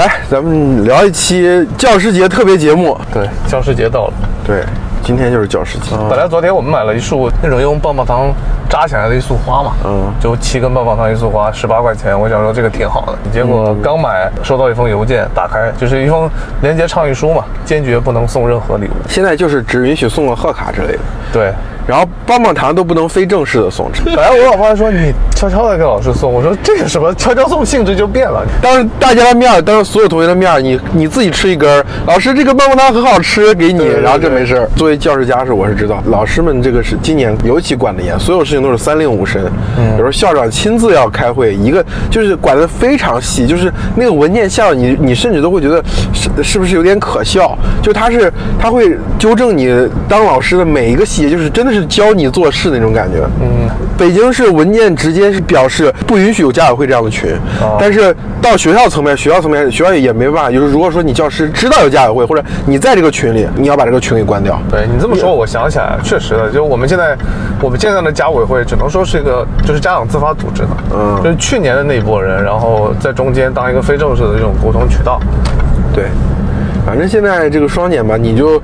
[0.00, 2.98] 来，咱们聊一期教师节特别节目。
[3.12, 4.14] 对，教师节到了。
[4.46, 4.64] 对，
[5.02, 5.94] 今天就是教师节。
[6.08, 8.32] 本来昨天我们买了一束那种用棒棒糖
[8.66, 12.18] 扎起来的一束花嘛，嗯就七根棒棒糖一束花，十八块钱。
[12.18, 16.30] 我想说这个挺好的，结果刚买收到一封邮件，打开就是一封
[16.62, 18.92] 廉洁倡议书嘛，坚决不能送任何礼物。
[19.06, 21.52] 现在就是只允许送个贺卡之类的，对，
[21.90, 23.90] 然后棒棒糖都不能非正式的送。
[24.04, 28.46] 本来我老婆还说你悄悄的给老师送，我说这个什么悄悄送性质就变了。
[28.62, 34.70] 当着大家的面，当着所有同学的面，你你自己吃一根儿，老师这个棒棒糖很好吃，给你，对对然后这没事儿。
[34.76, 39.42] 作为教师家是我是知道，老师们这个是今年尤其管得严，所有事情都是三令五申。
[39.92, 47.58] 有时候校长亲自要开会，一个就是管得非常细，就是那个文件下你你甚至都会觉得是是不是有点可笑？
[47.82, 49.68] 就他是他会纠正你
[50.08, 53.18] 当老师的每一个细节，就是真的是教你做事那种感觉。
[53.40, 57.30] 嗯，北京市文件直接是表示不允许有家委会这样的群，
[57.60, 64.60] 哦但是到学校层面，学校层面学校也没办法，就是如果说你教师知道有家委会，或者你在这个群里，你要把这个群给关掉。
[64.70, 67.16] 对你这么说，我想起来，确实的，就我们现在，
[67.60, 75.20] 我们现在的家委会只能说是一个就是家长自发组织的，嗯就是去年的那一波人，然后在中间当一个非正式的这种沟通渠道。
[75.92, 76.04] 对，
[76.86, 78.60] 反正现在这个双减吧，你就，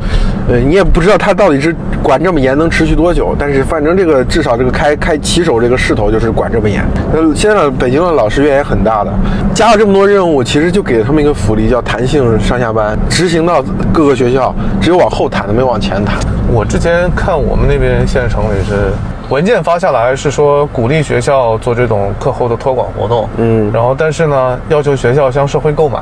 [0.48, 6.84] 呃，你也不知道他到底是管这么严能持续多久，但是反正这个至少这个开开骑手这个势头就是管这么严。
[7.12, 9.12] 那现在北京的老师怨也很大的，
[9.52, 13.60] 加了这么多任务，其实就给了他们一个福利，叫弹性上下班，执行到
[13.92, 16.16] 各个学校，只有往后弹的，没有往前弹。
[16.52, 18.92] 我之前看我们那边县城里是
[19.28, 25.98] 文件发下来是说鼓励学校做这种课后的托管活动，嗯然后但是呢要求学校向社会购买。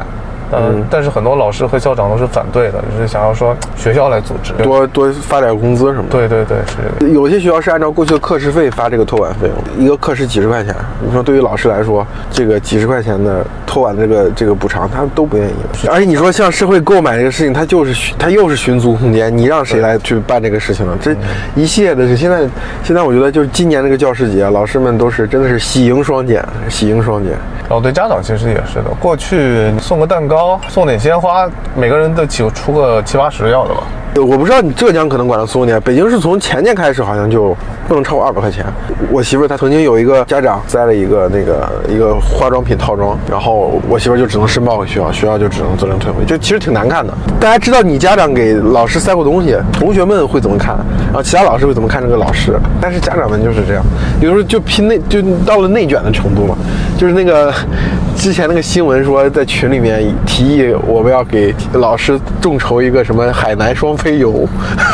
[0.57, 4.53] 嗯，但是很多老师和校长都是反对的，就是想要说学校来组织。
[4.63, 6.11] 多多发点工资什么的。
[6.11, 6.59] 对对对，
[7.01, 7.13] 是。
[7.13, 10.75] 有些学校是按照过去的课时费发这个托管费用，一个课时几十块钱。
[11.05, 15.53] 你说对于老师来说，这个几十块钱的托管这个这个补偿，他们都不愿意。
[15.89, 20.97] 而且你说像社会购买这个事情，他就是寻它又是寻租空间，你让谁来去办这个事情呢？
[21.01, 21.15] 这
[21.55, 22.49] 一系列的是现在
[22.83, 27.33] 现在我觉得就是今年这个教师节，老师们都是真的是喜迎双减，喜迎双减。
[27.67, 33.83] 然后对家长其实也是的，过去送个蛋糕，送点鲜花，每个人都起出个七八十要的吧。
[34.21, 37.57] 我不知道你浙江可能管得松点，北京是从前年开始好像就
[37.89, 38.65] 不能超过二百块钱。
[39.11, 47.13] 我媳妇她曾经有一个家长栽了一个那个一个化妆品套装，然后我媳妇就只能申报给学校，学校就只能责令退回，就其实挺难看的。
[47.41, 50.77] 大家知道你家长给老师塞过东西，同学们会怎么看，
[51.07, 53.85] 然后其他老师会怎么看这个老师，但是家长们就是这样，
[54.21, 56.57] 有时候就拼内就到了内卷的程度嘛，
[56.97, 57.53] 就是那个
[58.17, 64.47] 之前那个新闻说在群里面提议我们要给老师众筹一个什么海南双飞游。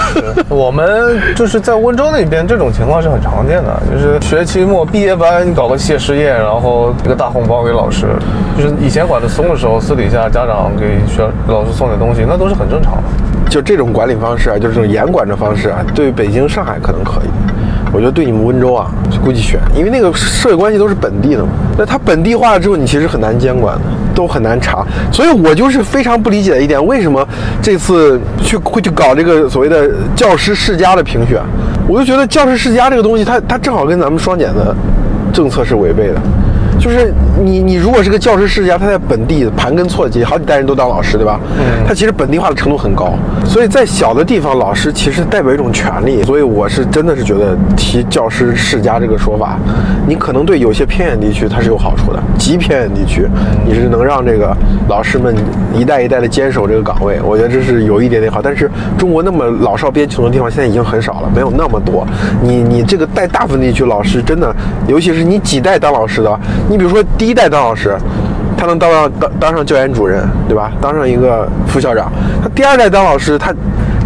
[0.49, 8.07] 我们就是在温州那边，这种情况是很常见的，就是学期末毕业班你搞个谢师宴，然后一个大红包给老师，
[8.57, 13.03] 就是以前管得松的时候，私底下家长给学老师送点东西，那都是很正常的。
[13.51, 17.29] 就这种管理方式啊，就是这种严管的方式啊，对北京、上海可能可以，
[17.93, 18.91] 我觉得对你们温州啊，
[19.25, 21.49] 估计悬，因为那个社会关系都是本地的嘛。
[21.77, 23.83] 那它本地化了之后，你其实很难监管的，
[24.15, 24.87] 都很难查。
[25.11, 27.27] 所以我就是非常不理解的一点，为什么
[27.61, 31.41] 这次去会去搞这个所谓的教师世家的评选？
[31.89, 34.75] 我就觉得教师世家这个东西，它它正好跟咱们双减的
[35.33, 36.21] 政策是违背的。
[36.81, 37.13] 就是
[37.45, 41.39] 你，你如果是个教师世家，他在本地盘根错节，好几代人都当老师，对吧？
[41.59, 43.13] 嗯，他其实本地化的程度很高，
[43.45, 46.23] 所以在小的地方，老师其实代表一种权利。
[46.23, 49.59] 所以我是真的是觉得提教师世家这个说法，
[50.09, 53.29] 你可能对有些偏远地区它是有好处的，极偏远地区
[53.67, 54.57] 你是能让这个
[54.89, 55.37] 老师们
[55.77, 58.41] 一代一代的坚守这个岗位，我觉得这是有一点点好。
[58.41, 62.07] 但是中国那么老少边穷的地方，现在已经很少了，没有那么多。
[62.43, 64.55] 你你这个带大部分地区老师真的，
[64.89, 66.41] 尤其是你几代当老师的。
[66.71, 67.99] 你比如说第一代当老师，
[68.57, 70.71] 他能当上当当上教研主任，对吧？
[70.81, 72.13] 当上一个副校长。
[72.41, 73.53] 他第二代当老师，他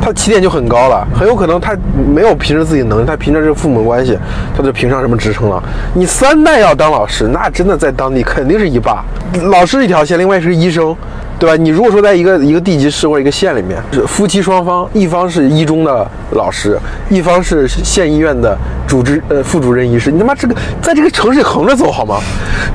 [0.00, 1.76] 他起点就很高了，很有可能他
[2.14, 4.18] 没有凭着自己能力，他凭着这个父母关系，
[4.56, 5.62] 他就评上什么职称了。
[5.92, 9.04] 你三代要当老师，那真的在当地肯定是一霸。
[9.50, 10.96] 老师一条线，另外是医生。
[11.38, 11.56] 对吧？
[11.56, 16.78] 你如果说在一个一个地级市或者一个县里面，是夫妻双方，一方是一中的老师，
[17.10, 22.20] 一方是县医院的主治呃副主任医师，你他妈这个在这个城市横着走好吗？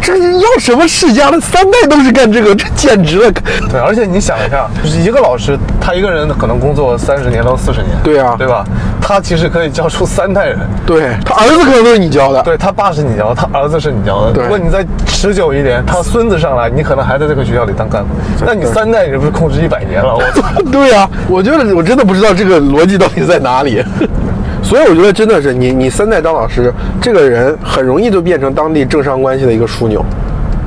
[0.01, 1.39] 这要什么世家的？
[1.39, 3.31] 三代都是干这个，这简直了！
[3.71, 8.63] 对，而且你想一下，就是一个老师，他一个人可能工作三十年到四十年，对啊对吧？
[9.09, 10.59] 他其实可以教出三代人。
[10.85, 14.43] 对他儿子可能都是你教的，对他爸是你教的，他儿子是你教的。
[14.43, 18.09] 如果你再持久一点，他孙子上来，你可能还在这个学校里当干部。
[18.45, 20.13] 那你三代人不是控制一百年了？
[20.15, 20.47] 我操！
[20.71, 23.83] 对呀、我觉得我真的不知道这个逻辑到底在哪里。
[24.61, 26.71] 所以我觉得真的是你你三代当老师，
[27.01, 30.05] 这个人很容易就变成当地政商关系的一个枢纽。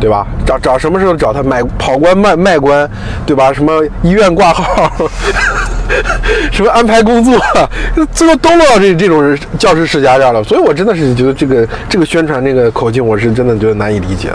[0.02, 0.26] 对吧？
[0.44, 2.90] 找找什么时候找他买跑官卖卖官，
[3.24, 3.52] 对吧？
[3.52, 3.72] 什么
[4.02, 4.90] 医院挂号，
[6.50, 7.40] 什么安排工作，
[8.12, 10.42] 最后都落到这这种教师世家这儿了。
[10.42, 14.32] 所以我真的是觉得这个这个宣传这个口径，我是真的觉得难以理解。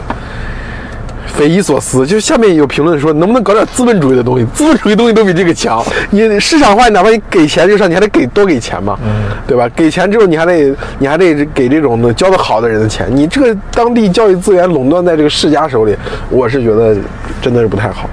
[1.27, 4.45] 匪夷所思，就下面有评论说，能不能搞点资本主义的东西？
[4.53, 5.83] 资本主义东西都比这个强。
[6.09, 8.97] 你市场化，哪怕你给钱就上，你还得给多给钱嘛，
[9.45, 9.69] 对吧？
[9.75, 13.07] 给钱之后，你还得你还得给这种教的好的人的钱。
[13.09, 15.95] 你这个当地教育资源垄断在这个世家手里，
[16.29, 16.95] 我是觉得
[17.41, 18.09] 真的是不太好。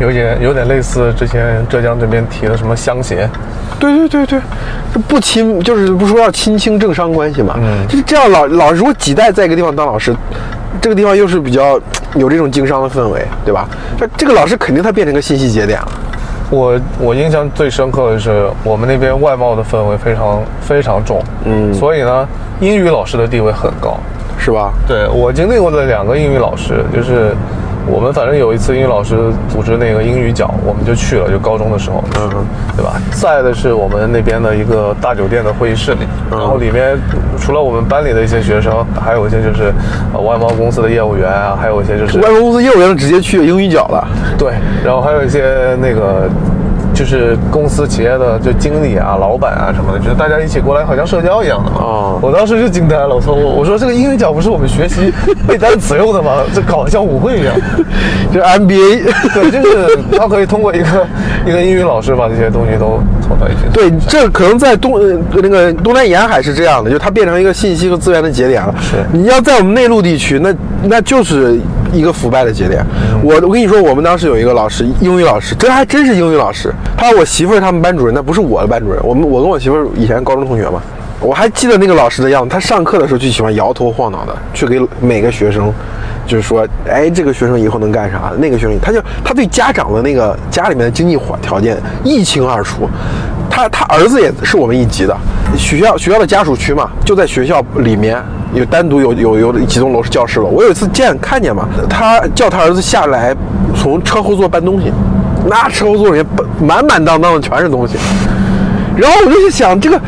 [0.00, 3.28] 有点有点类似之前浙江这边提的什么乡协，
[3.78, 4.40] 对对对对，
[4.92, 7.54] 这不亲就是不说要亲清政商关系嘛？
[7.58, 10.12] 嗯，就是这样老老如果几代在一个地方当老师，
[10.80, 11.78] 这个地方又是比较
[12.16, 13.68] 有这种经商的氛围，对吧？
[13.98, 15.92] 这这个老师肯定他变成个信息节点了。
[16.50, 22.28] 我我印象最深刻的是我们那边外贸的氛围非常非常重，嗯，所以呢，
[22.60, 23.98] 英语老师的地位很高，
[24.38, 24.72] 是吧？
[24.86, 27.34] 对我经历过的两个英语老师就是。
[27.86, 29.16] 我们反正有一次英语老师
[29.48, 32.30] 组织那个英语角，我们就去了，就高中的时候，嗯，
[32.76, 33.00] 对吧？
[33.12, 36.00] 在的是我们那边的一个大酒店的会议室里，
[36.30, 36.98] 然后里面
[37.38, 39.72] 除了我们班里的一些学生，还有一些就是
[40.14, 44.08] 外贸公司的业务员啊，还有一些就是外贸公司业务员直接去英语角了，
[44.38, 44.54] 对，
[44.84, 46.28] 然后还有一些那个。
[46.94, 52.16] 就是公司企业的就经理啊、老板啊什么的，就是大家一起过来，好像社交一样的啊。
[52.22, 55.12] 我当时就惊呆了，我说我我说这个英语角不是我们学习
[55.46, 56.42] 背单词用的吗？
[56.54, 57.54] 这搞得像舞会一样。
[58.32, 61.06] 这 MBA 对，就是他可以通过一个
[61.46, 63.62] 一个英语老师把这些东西都凑到一起。
[63.72, 64.92] 对，这可能在东
[65.32, 68.74] 那个东南沿海是这样的，就它变成一个信息和资源的节点了。
[68.80, 70.54] 是，你要在我们内陆地区，那
[70.84, 71.58] 那就是。
[71.94, 72.84] 一个腐败的节点。
[73.22, 76.74] 我我跟你说，我们当时有一个老师，英语老师，这还真是英语老师。
[76.96, 79.00] 他我媳妇儿他们班主任，那不是我的班主任。
[79.04, 80.80] 我们我跟我媳妇儿以前高中同学嘛，
[81.20, 82.48] 我还记得那个老师的样子。
[82.48, 85.72] 他上课的时候就喜欢摇头晃脑的，去给每个学生，
[86.26, 88.32] 就是说，哎，这个学生以后能干啥？
[88.38, 92.88] 那个学生，他就他对家长的那个家里面的经济环条件一清二楚。
[93.50, 95.16] 他他儿子也是我们一级的，
[95.56, 98.20] 学校学校的家属区嘛，就在学校里面。
[98.54, 103.34] 有单独有有有几栋楼是教室楼，我有一次见看见嘛，他叫他儿子下来，
[103.74, 104.92] 从车后座搬东西，
[105.48, 106.26] 那车后座里面
[106.60, 107.96] 满满当当的全是东西，
[108.96, 110.00] 然后我就想，这个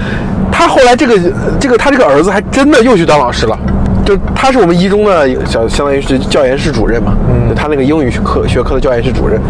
[0.52, 1.18] 他后来这个
[1.58, 3.58] 这个他这个儿子还真的又去当老师了，
[4.04, 9.40] 就他是我们一中的小相当于是教研室主任嘛，嗯，他那个英语科学科的教研室主任。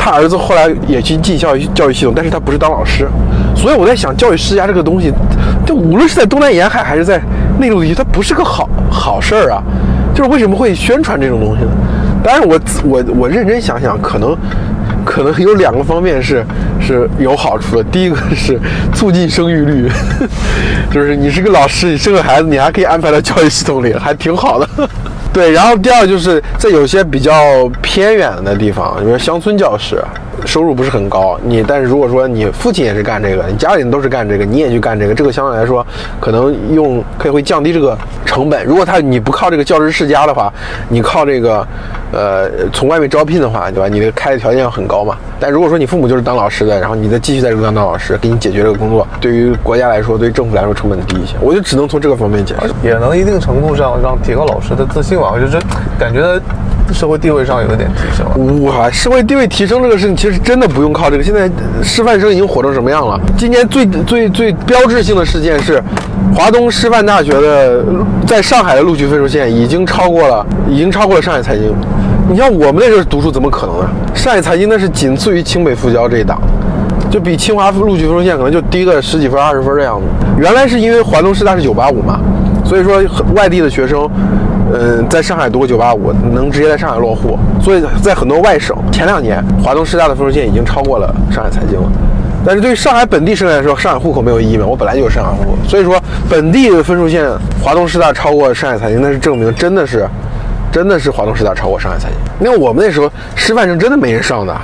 [0.00, 3.08] 他儿子后来也去进教育教育系统，但是他不是当老师，
[3.56, 5.12] 所以我在想，教育世家这个东西，
[5.66, 7.20] 就无论是在东南沿海还是在
[7.58, 9.62] 那种东西，它不是个好好事儿啊。
[10.14, 11.70] 就是为什么会宣传这种东西呢？
[12.24, 14.36] 当然，我我我认真想想，可能
[15.04, 16.44] 可能有两个方面是
[16.80, 17.84] 是有好处的。
[17.84, 18.58] 第一个是
[18.92, 19.88] 促进生育率，
[20.90, 24.68] 就是你是个老师，你生个孩子，你还可以安排到教育系统里，还挺好的。
[25.32, 27.32] 对，然后第二就是在有些比较
[27.80, 30.02] 偏远的地方，比如乡村教师，
[30.44, 31.38] 收入不是很高。
[31.44, 35.86] 你但是如果说你父亲也是干这个，你家里人都是干这个，你也去干这个，这个相对来说
[36.20, 38.64] 可能用可以会降低这个成本。
[38.64, 40.52] 如果他你不靠这个教师世家的话，
[40.88, 41.66] 你靠这个
[42.12, 43.88] 呃从外面招聘的话，对吧？
[43.88, 45.16] 你的开的条件要很高嘛。
[45.40, 51.36] 但如果说你父母就是当老师的，然后你再继续在这个当老师，给你解决这个工作，对于国家来说，对于政府来说成本低一些。
[51.40, 55.30] 我就只能从这个方面解释，也能一定程度上让提高老师的自信吧。
[55.32, 55.58] 我就是
[55.98, 56.40] 感觉
[56.92, 58.64] 社会地位上有一点提升。
[58.64, 61.22] 哇，社会地位提升这个事情其实真的不用靠这个。
[61.22, 61.50] 现在
[61.82, 63.18] 师范生已经火成什么样了？
[63.36, 65.82] 今年最最最标志性的事件是，
[66.34, 67.84] 华东师范大学的
[68.26, 71.72] 在上海的录取分数线已经超过了，已经超过了上海财经。
[72.30, 73.88] 你像我们那时候读书怎么可能呢？
[74.14, 76.40] 上海财经那是仅次于清北复交这一档，
[77.10, 80.06] 就比清华录取分数线可能就低个十几分、二十分的样子。
[80.38, 82.20] 原来是因为华东师大是九八五嘛，
[82.64, 83.00] 所以说
[83.34, 84.08] 外地的学生。
[84.72, 87.38] 嗯，在上海读个九八五，能直接在上海落户。
[87.60, 91.90] 所以在很多外省，前两年华东师大的分数线已经超过了上海财经了。
[92.46, 94.64] 但是对于上海本地生来说，上海户口没有意义嘛？
[94.64, 97.26] 我本来就有上海户口，所以说本地的分数线，
[97.62, 100.08] 华东师大超过上海财经，那是证明真的是，
[100.72, 102.18] 真的是华东师大超过上海财经。
[102.46, 104.54] 因为我们那时候师范生真的没人上的。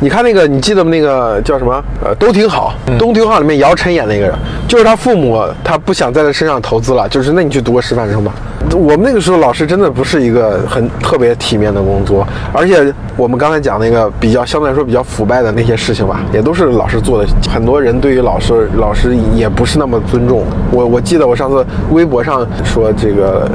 [0.00, 1.82] 你看那个，你记得吗那个叫什么？
[2.04, 2.74] 呃，都挺好。
[2.98, 4.34] 都挺好里面姚晨演的那个人，
[4.66, 8.32] 就是他父母他不想在他身上投资了，就是那你去读个师范生吧。
[8.72, 17.28] 我们那个时候老师真的不是一个很特别体面的工作，而且我们刚才讲那个比较相对来说比较腐败的那些事情吧，也都是老师做的。
[17.48, 20.42] 很多人对于老师老师也不是那么尊重。
[20.72, 23.48] 我我记得我上次微博上说这个，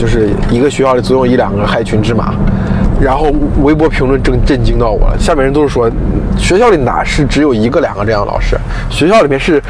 [0.00, 2.32] 就是一个学校里总有一两个害群之马。
[2.98, 3.30] 然后
[3.62, 5.90] 微博评论震震惊到我了，下面人都是说，
[6.36, 8.58] 学校里哪是只有一个两个这样的老师？
[8.90, 9.62] 学校里面是，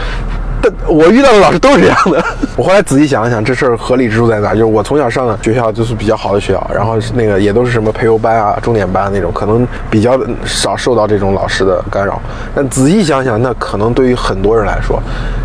[0.87, 2.25] 我遇到的老师都是这样的。
[2.57, 4.53] 我后来仔细想了想，这事儿合理之处在哪？
[4.53, 12.21] 就是我从小上的学校就是比较好的学校，然后那个也都是什么培优班啊、重点班那种，可能比较少受到这种老师的干扰。
[12.55, 15.01] 但仔细想想，那可能对于很多人来说，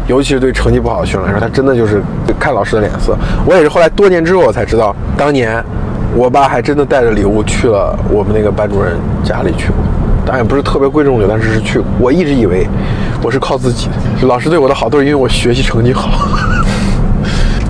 [0.07, 2.01] 尤其是对成绩不好的学生来说，他真的就是
[2.39, 3.15] 看老师的脸色。
[3.45, 5.63] 我也是后来多年之后我才知道，当年
[6.15, 8.93] 我爸还真的带着礼物去了我们那个班主任
[9.23, 9.75] 家里去过。
[10.25, 11.87] 当然也不是特别贵重的，但是是去过。
[11.99, 12.65] 我一直以为
[13.21, 13.87] 我是靠自己
[14.21, 16.09] 的，老师对我的好都是因为我学习成绩好。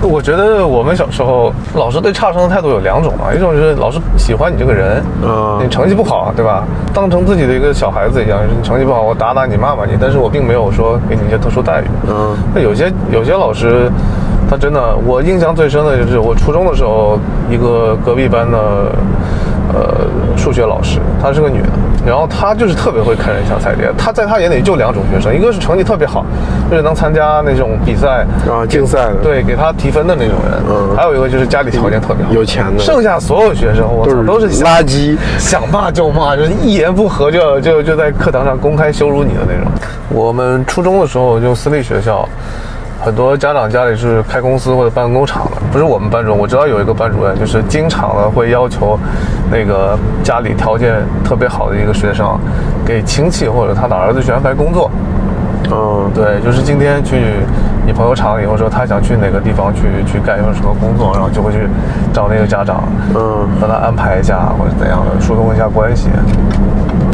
[0.02, 6.62] 我觉得我们小时候老师对差生的态度有两种嘛，一种是老师喜欢你这个人，嗯你成绩不好，对吧？
[6.94, 11.84] 当成自己的一个小孩子一样，你成绩不好，我打打你，骂骂你，但是我并没有说给你一些特殊待遇。
[12.08, 13.90] 嗯那有些有些老师，
[14.48, 17.18] 他真的，我印象最深的就是我初中的时候，
[17.50, 18.58] 一个隔壁班的
[19.74, 21.68] 呃数学老师，她是个女的，
[22.06, 23.90] 然后她就是特别会看人下菜碟。
[23.98, 26.24] 她在她眼里就两种学生，一个是成绩特别好，
[26.70, 30.62] 就是能参加那种比赛啊竞赛的对，给她提分的那种人。
[30.68, 35.16] 嗯还有一个就是家里条件特别好，有钱的剩下所有学生，我操，都是垃圾。
[35.38, 39.70] 想骂就骂，就是一言不合就就就在课堂上公开羞辱你的那种。
[40.08, 42.26] 我们初中的时候就私立学校，
[43.06, 48.98] 很多家长家里是开公司或者办工厂的，不是我们班主任，我知道有一个班主任就是经常的会要求
[49.48, 52.36] 那个家里条件特别好的一个学生，
[52.84, 54.90] 给亲戚或者他的儿子去安排工作。
[55.70, 57.16] 嗯，对，就是今天去
[57.86, 61.60] 你朋友厂里，或者说他想去哪个地方去去干一份什么工作，然后就会去
[62.12, 62.82] 找那个家长，
[63.14, 66.08] 嗯，让他安排一下或者怎样的，疏通一下关系。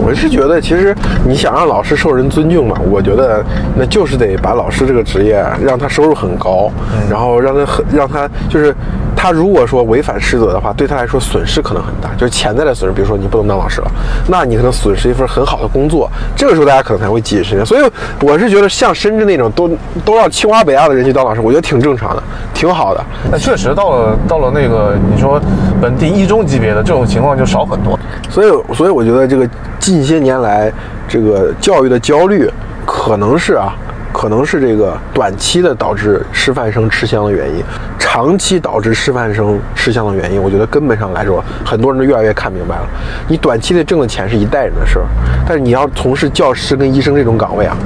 [0.05, 0.95] 我是觉得，其实
[1.25, 3.45] 你想让老师受人尊敬嘛，我觉得
[3.77, 6.71] 那就是得把老师这个职业让他收入很高，
[7.09, 8.75] 然后让他很让他就是
[9.15, 12.95] 他如果说违反师德的话，对他来说损失可能很大，就是潜在的损失。
[12.95, 13.91] 比如说你不能当老师了，
[14.29, 17.65] 那你可能损失一份很好的工作，这个时候大家可能才会记忆深刻。
[17.65, 17.83] 所以
[18.21, 19.71] 我是觉得像深圳那种都
[20.05, 23.05] 都让清华北大的人去当老师，我觉得挺正常的，挺好的。
[23.31, 25.41] 那确实到了到了那个你说
[25.81, 27.99] 本地一中级别的这种情况就少很多。
[28.29, 29.49] 所以，所以我觉得这个
[29.93, 30.73] 近些年来
[31.07, 32.49] 这个教育的焦虑，
[32.87, 33.75] 可能是啊，
[34.13, 37.63] 可能是这个短期的导致师范生吃香的原因，
[37.99, 42.87] 长期导致师范生吃香的原因，我觉得根本上来说，很多人都越来越看明白了。
[43.29, 45.05] 你短期内挣的钱是一代人的事儿，
[45.47, 47.77] 但是你要从事教师跟医生这种岗位啊，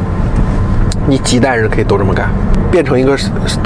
[1.08, 2.30] 你几代人可以都这么干，
[2.76, 3.16] 变成一个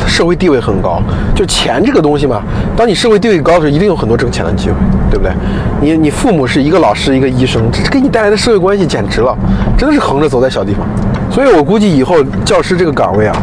[0.06, 1.02] 社会地位很高。
[1.34, 2.40] 就钱这个东西嘛，
[2.76, 4.76] 当你社会地位高的时候，一定有很多挣钱的机会，
[5.10, 5.32] 对不对？
[5.80, 9.36] 你你父母是一个老师，一个医生，这给你带来的社会关系简直了，
[9.76, 10.86] 真的是横着走在小地方。
[11.28, 13.36] 所以我估计以后教师这个岗位啊，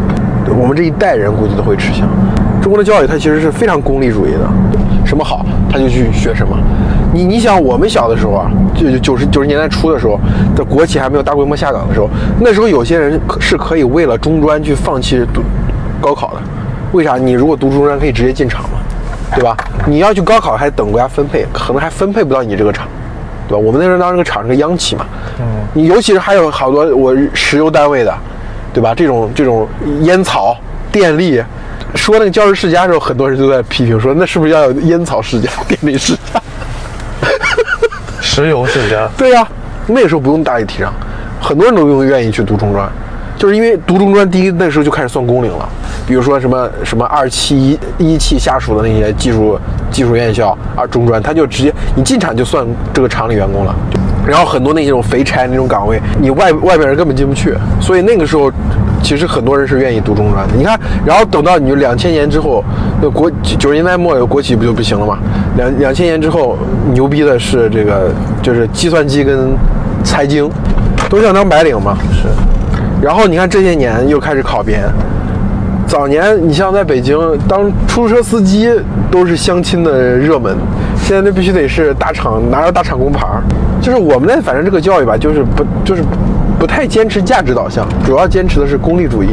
[0.58, 2.08] 我们这一代人估计都会吃香。
[2.62, 4.50] 中国的教育它其实是非常功利主义的，
[5.06, 6.58] 什么好他就去学什么。
[7.14, 10.20] 你你想，我们小的时候啊，就就九十九十年代初的时候，
[10.56, 12.10] 的国企还没有大规模下岗的时候，
[12.40, 15.42] 那时候有些人可是可以为了中专去放弃读
[16.02, 16.42] 高考的。
[16.92, 17.18] 为啥？
[17.18, 18.80] 你如果读中专可以直接进厂嘛，
[19.36, 19.56] 对吧？
[19.86, 22.88] 你要去高考还等国家分配，可能还分配不到你这个厂，
[23.48, 23.58] 对吧？
[23.58, 25.06] 我们那时候当时个厂是个央企嘛，
[25.40, 28.14] 嗯，你尤其是还有好多我石油单位的，
[28.74, 28.94] 对吧？
[28.96, 29.68] 这种这种
[30.02, 30.56] 烟草、
[30.92, 31.42] 电力。
[31.96, 36.42] 说那个教师世家的时候，很多人都在批评说，那是不是要有烟草世家、 电力世家？
[38.38, 39.48] 石油世家，对呀、
[39.88, 40.94] 那个时候不用大力提倡，
[41.42, 42.88] 很多人都愿意去读中专，
[43.36, 45.68] 就是因为读中专，第一那时候就开始算工龄了，
[46.06, 52.64] 比如说什么什么二期一一汽下属的那些技术技术院校啊中专，他就直接你进厂就算
[52.94, 53.76] 这个厂里员工了。
[54.28, 58.52] 然后很多那种肥差那种岗位，你外外边人根本进不去，所以那个时候，
[59.02, 60.54] 其实很多人是愿意读中专的。
[60.56, 62.64] 你看，然后等到你两千年之后，
[63.02, 65.18] 那国九十年代末有国企不就不行了吗？
[65.56, 66.58] 两两千年之后，
[66.94, 68.12] 牛逼的是这个
[68.42, 69.56] 就是计算机跟
[70.04, 70.50] 财经，
[71.10, 71.98] 都想当白领嘛。
[72.12, 72.28] 是。
[73.02, 74.84] 然后你看这些年又开始考编，
[75.86, 78.70] 早年你像在北京当出租车司机
[79.12, 80.58] 都是相亲的热门，
[80.98, 83.42] 现在那必须得是大厂拿着大厂工牌儿。
[83.80, 86.04] 就是我们那反正这个教育吧，就是不就是
[86.60, 89.30] 不太坚持价值导向，主要坚持的是功利主义，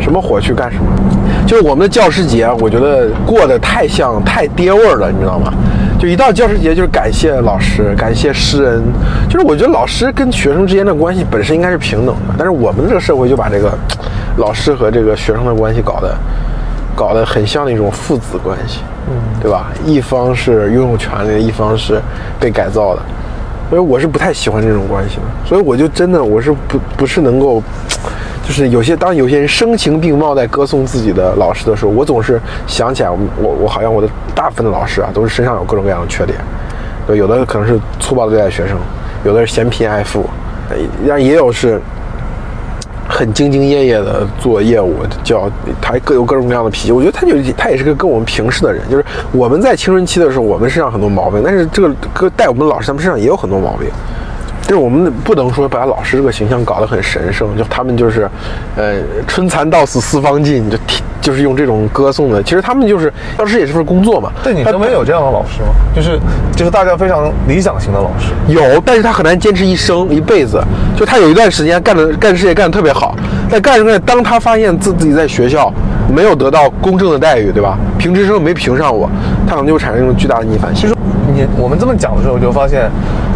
[0.00, 0.84] 什么火去干什么。
[1.46, 5.52] 就是我们的教师节，我觉得过得太像太爹味儿了，你知道吗？
[5.98, 8.82] 就一到教师节，就是感谢老师，感谢师恩。
[9.28, 13.72] 就是我觉得老师跟学生之间的关系本身应该是平等的，但是我们这个社会就把这个
[14.36, 16.16] 老师和这个学生的关系搞得
[16.94, 19.72] 搞得很像那种父子关系，嗯，对吧？
[19.84, 22.00] 一方是拥有权利的，一方是
[22.38, 23.02] 被改造的。
[23.74, 27.60] 所以我是不太喜欢这种关系的，所以我就真的我是不不是能够，
[28.46, 33.18] 就是有些当有些人声情并茂在歌颂自己的老师的时候，我总是想起来我
[33.62, 36.38] 我好像我的大部分的老师啊都是身上有各种各样的缺点，
[37.18, 38.78] 有的可能是粗暴的对待学生，
[39.24, 40.24] 有的是嫌贫爱富，
[41.08, 41.80] 但也有是
[43.08, 46.92] 很兢兢业业的做业务，叫他各有各种各样的脾气。
[46.92, 53.88] 我觉得他就他也是个跟我们平视的人，就是我们在青春期的时候，我们身上很多毛病，但是这个哥带我们老师，他们身上也有很多毛病。
[54.62, 58.26] 就是我们不能说把老师这个形象搞得很神圣，就他们就是，
[58.76, 58.94] 呃，
[59.28, 60.78] 春蚕到死丝方尽，就
[61.24, 62.42] 就是用这种歌颂的。
[62.42, 64.30] 其实他们就是教师也是份工作嘛。
[64.42, 65.68] 对你身边有这样的老师吗？
[65.96, 66.20] 就是
[66.54, 68.34] 就是大家非常理想型的老师。
[68.46, 70.62] 有，但是他很难坚持一生一辈子。
[70.94, 73.16] 就他有一段时间干的干事业干的特别好，
[73.50, 75.72] 但干着干着，当他发现自自己在学校
[76.14, 77.78] 没有得到公正的待遇，对吧？
[77.98, 79.10] 评职称没评上我，
[79.46, 80.74] 他可能就会产生一种巨大的逆反。
[80.74, 80.94] 其实
[81.34, 82.90] 你我们这么讲的时候，就发现。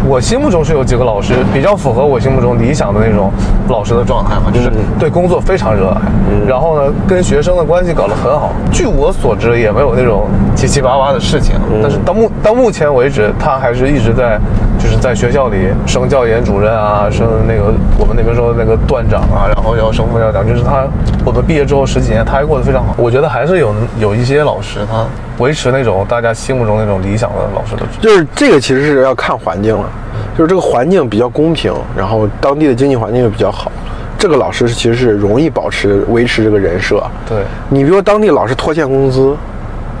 [0.09, 3.31] 我心目中是有几个老师比较符合我心目中理想的那种
[3.67, 6.01] 老师的状态嘛，就是对工作非常热爱，
[6.47, 8.49] 然后呢跟学生的关系搞得很好。
[8.71, 10.25] 据我所知，也没有那种
[10.55, 11.53] 七七八八的事情。
[11.79, 14.39] 但是到目到目前为止，他还是一直在
[14.79, 20.47] 就是在学校里升教研主任啊，升那个我们那边说那个段长啊，然后要升副校长。
[20.47, 20.87] 就是他
[21.25, 22.95] 我们毕业之后十几年，他还过得非常好。
[22.97, 25.05] 我觉得还是有有一些老师他。
[25.39, 29.89] 维持那种大家心目中那种理想的老师的，就是这个其实是要看环境了，
[30.37, 33.71] 就是这个环境比较公平，然后当地的经济环境又比较好，
[34.17, 37.01] 这个老师其实是容易保持维持这个人设。
[37.25, 37.37] 对
[37.69, 39.33] 你，比如说当地老师拖欠工资。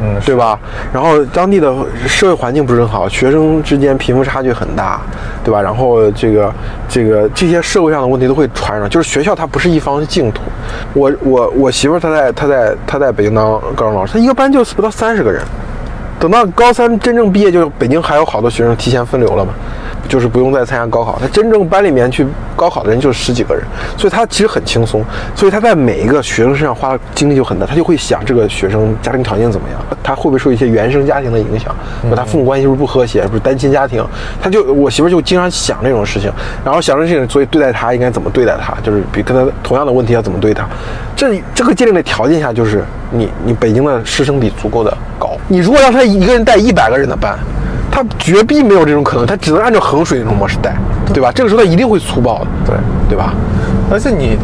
[0.01, 0.57] 嗯，对吧？
[0.93, 1.73] 然后当地的
[2.07, 5.01] 社会环境不是很好，学生之间贫富差距很大，
[5.43, 5.61] 对吧？
[5.61, 6.53] 然后这个
[6.87, 10.41] 这个这些社会上的问题都会传上，就是学校它不是一方净土。
[10.93, 15.41] 我我我媳妇儿她在她在她在北京当高中老师，她一个班就不到三十个人，
[16.19, 19.53] 等到高三真正毕业，就北京还有好多学生提前分流了嘛。
[20.07, 22.25] 就是不用再参加高考，他真正班里面去
[22.59, 23.63] 高考的人就十几个人，
[23.95, 25.01] 所以他其实很轻松，
[25.33, 31.73] 所以他在每一个学生身上花的精力就很大，他就会想这个学生家庭条件怎么样，他会不会受一些原生家庭的影响，
[32.09, 34.05] 和他父母关系是不是不和谐，是不是单亲家庭，
[34.41, 36.29] 他就我媳妇就经常想这种事情，
[36.65, 40.67] 然后想这事情，所以对待他应该怎么对待他，就是比跟他同样的问题要怎么对他，
[41.15, 47.39] 这这个界定的条件下就是你你北京的师生比足够的高，你如果让他一个人带一百个人的班。
[47.91, 50.75] 他绝逼没有这种可能，他只能按照衡水那种模式带，
[51.13, 51.31] 对吧？
[51.33, 52.75] 这个时候他一定会粗暴的，对
[53.09, 53.33] 对吧？
[53.91, 54.37] 而且你。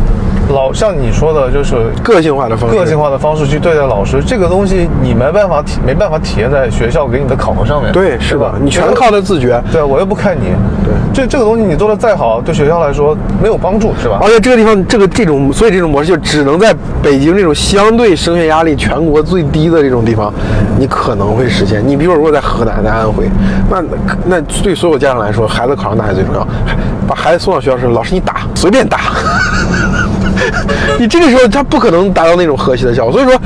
[0.49, 7.91] 老像你说的，就是个性化的方式，个性化的方式去对待老师，这个东西你没办法体没办法体现在学校给你的考核上面。
[7.91, 8.53] 对，是吧？
[8.61, 9.61] 你全靠他自觉。
[9.71, 10.53] 对，我又不看你。
[10.83, 14.19] 对，这这个东西你做的再好，对学校来说没有帮助，是吧？
[14.21, 20.31] 而且这个地方，这个这种，所以这种模式就只能在北京这种相对升学压力全国最低的这种地方，
[20.77, 21.85] 你可能会实现。
[21.85, 23.29] 你比如说，如果在河南、在安徽，
[23.69, 23.83] 那
[24.25, 26.47] 那对所有家长来说，孩子考上大学最重要。
[27.07, 28.99] 把孩子送到学校时，老师你打，随便打。
[30.99, 33.39] 你这个时候他不可能达到那种和谐的效果，所以说，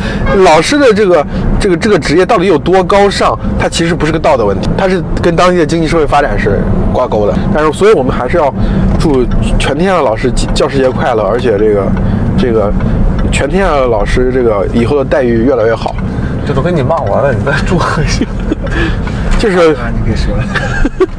[0.43, 1.25] 老师的这个
[1.59, 6.59] 这个这个职业到底有多高尚，它其实不是个道德问题，它是跟当地的经济社会发展是
[6.93, 7.33] 挂钩的。
[7.53, 8.53] 但是，所以我们还是要
[8.99, 9.25] 祝
[9.57, 11.91] 全天下的老师教师节快乐，而且这个
[12.37, 12.71] 这个
[13.31, 15.95] 全天下的老师这个以后的待遇越来越好。
[16.47, 18.25] 这都跟你骂完了，你再祝贺一下，
[19.37, 20.35] 就是你可以说。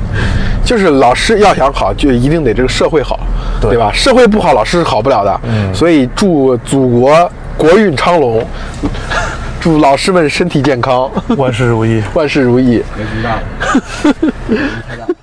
[0.71, 3.19] 就是老师要想好，就一定得这个社会好，
[3.61, 3.91] 对吧？
[3.93, 5.41] 社会不好，老师是好不了的。
[5.43, 8.47] 嗯，所以祝祖国国运昌隆，
[9.61, 12.85] 祝老师们身体健康， 万事如意，万事如意。
[12.95, 15.09] 年纪大了。